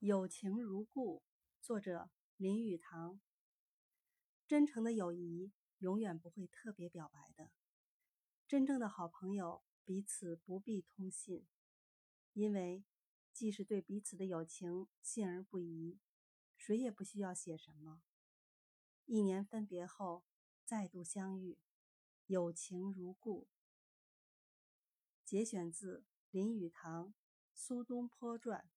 [0.00, 1.24] 友情如故
[1.60, 3.20] 作者林语堂。
[4.46, 7.50] 真诚的友谊永远不会特别表白的
[8.46, 11.44] 真正的好朋友彼此不必通信
[12.32, 12.84] 因为
[13.32, 15.98] 即使对彼此的友情信而不疑
[16.56, 18.00] 谁也不需要写什么。
[19.04, 20.24] 一年分别后
[20.64, 21.58] 再度相遇
[22.26, 23.48] 友情如故。
[25.24, 27.12] 节选自林语堂
[27.52, 28.70] 苏东坡传。